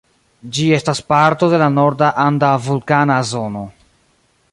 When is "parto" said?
1.11-1.49